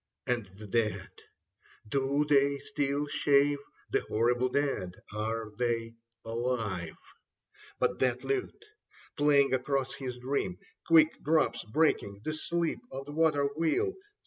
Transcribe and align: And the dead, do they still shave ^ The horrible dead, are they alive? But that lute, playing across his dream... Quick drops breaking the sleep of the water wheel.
And 0.25 0.47
the 0.47 0.65
dead, 0.65 1.11
do 1.87 2.25
they 2.27 2.57
still 2.57 3.05
shave 3.05 3.59
^ 3.59 3.61
The 3.91 4.01
horrible 4.01 4.49
dead, 4.49 4.95
are 5.13 5.51
they 5.59 5.93
alive? 6.25 6.97
But 7.77 7.99
that 7.99 8.23
lute, 8.23 8.65
playing 9.15 9.53
across 9.53 9.93
his 9.93 10.17
dream... 10.17 10.57
Quick 10.87 11.23
drops 11.23 11.63
breaking 11.65 12.21
the 12.23 12.33
sleep 12.33 12.79
of 12.91 13.05
the 13.05 13.11
water 13.11 13.43
wheel. 13.55 13.93